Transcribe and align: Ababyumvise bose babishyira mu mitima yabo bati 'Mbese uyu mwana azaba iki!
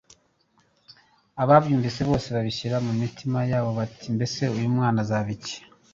Ababyumvise 1.43 2.01
bose 2.09 2.27
babishyira 2.35 2.77
mu 2.85 2.91
mitima 3.01 3.39
yabo 3.51 3.69
bati 3.77 4.05
'Mbese 4.11 4.43
uyu 4.55 4.67
mwana 4.75 4.97
azaba 5.03 5.29
iki! 5.37 5.57